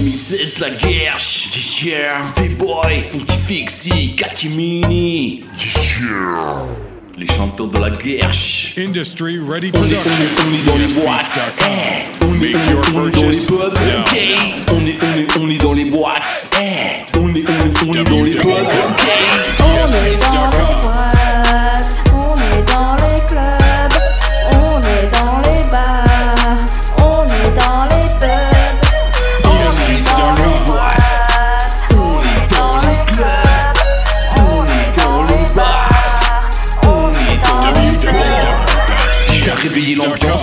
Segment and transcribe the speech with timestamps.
[0.00, 0.70] 2016, la
[3.10, 5.44] Funky Fixie, Katimini.
[5.58, 6.64] Yeah.
[7.18, 8.30] Les chanteurs de la guerre.
[8.78, 10.10] Industry ready On est, production.
[10.10, 11.36] on est, on est dans les boîtes.
[11.36, 12.28] ESBeats.com.
[12.30, 13.36] On est, Make on est, your on est dans les.
[14.68, 16.50] On est, on est, on est dans les boîtes.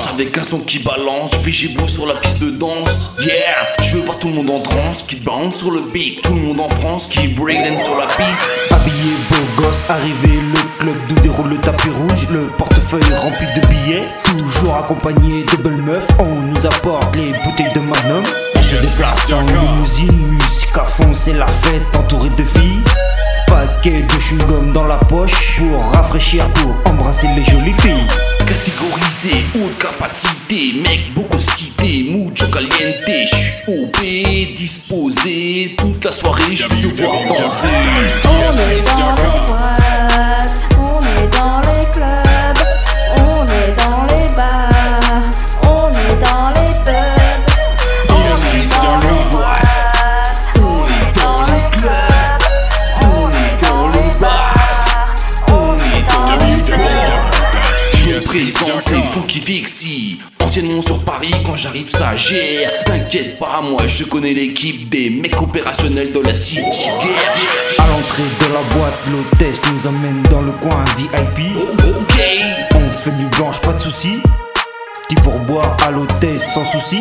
[0.08, 1.32] L'ambiance avec un son qui balance.
[1.76, 3.12] Beau sur la piste de danse.
[3.20, 3.34] Yeah,
[3.82, 6.22] je veux voir tout le monde en transe qui bounce sur le beat.
[6.22, 8.72] Tout le monde en France qui breakdance sur la piste.
[8.72, 13.66] Habillé beau gosse, arrivé le club d'où déroule le tapis rouge, le portefeuille rempli de
[13.68, 18.24] billets, toujours accompagné de belles meufs, on nous apporte les bouteilles de Magnum,
[18.56, 22.82] on se déplace en limousine, musique à fond, c'est la fête entourée de filles,
[23.48, 28.27] paquet de chewing-gum dans la poche, pour rafraîchir, pour embrasser les jolies filles.
[30.00, 32.72] Capacité, mec beaucoup cité, mucho caliente.
[33.08, 37.68] J'suis OP, disposé, toute la soirée, je vais devoir danser.
[38.26, 39.97] On est
[58.30, 60.20] C'est Funky Fixie.
[60.42, 62.70] Anciennement sur Paris, quand j'arrive, ça gère.
[62.86, 67.36] T'inquiète pas, moi je connais l'équipe des mecs opérationnels de la City Guerre.
[67.80, 71.56] À l'entrée de la boîte, l'hôtesse nous emmène dans le coin VIP.
[71.56, 72.22] Oh, ok.
[72.76, 74.20] On fait nuit blanche, pas de soucis.
[75.08, 77.00] Petit pourboire à l'hôtesse sans souci.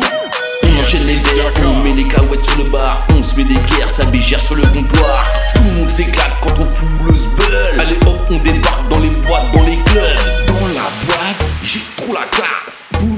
[0.63, 3.55] On enchaîne les verres, on met les cahuètes sur le bar, on se met des
[3.55, 5.25] guerres, ça bégère sur le comptoir.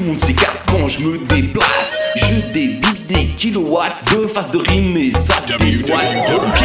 [0.10, 2.00] Monde s'écarte quand je me déplace.
[2.16, 6.59] Je débite des kilowatts de face de rime et ça déboîte.